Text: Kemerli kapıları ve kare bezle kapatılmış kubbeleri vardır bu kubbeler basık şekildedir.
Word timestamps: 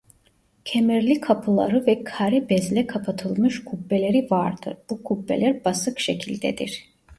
Kemerli 0.65 1.19
kapıları 1.21 1.85
ve 1.87 2.03
kare 2.03 2.49
bezle 2.49 2.87
kapatılmış 2.87 3.63
kubbeleri 3.63 4.27
vardır 4.31 4.77
bu 4.89 5.03
kubbeler 5.03 5.65
basık 5.65 5.99
şekildedir. 5.99 6.83